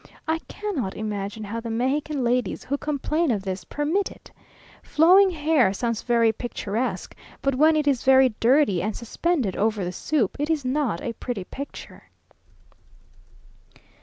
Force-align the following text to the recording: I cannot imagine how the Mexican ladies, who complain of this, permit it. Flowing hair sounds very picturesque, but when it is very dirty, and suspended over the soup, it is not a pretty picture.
I 0.27 0.39
cannot 0.47 0.97
imagine 0.97 1.43
how 1.43 1.59
the 1.59 1.69
Mexican 1.69 2.23
ladies, 2.23 2.63
who 2.63 2.75
complain 2.75 3.29
of 3.29 3.43
this, 3.43 3.63
permit 3.63 4.09
it. 4.09 4.31
Flowing 4.81 5.29
hair 5.29 5.73
sounds 5.73 6.01
very 6.01 6.33
picturesque, 6.33 7.15
but 7.43 7.53
when 7.53 7.75
it 7.75 7.87
is 7.87 8.03
very 8.03 8.29
dirty, 8.39 8.81
and 8.81 8.97
suspended 8.97 9.55
over 9.55 9.85
the 9.85 9.91
soup, 9.91 10.37
it 10.39 10.49
is 10.49 10.65
not 10.65 11.01
a 11.01 11.13
pretty 11.13 11.43
picture. 11.43 12.09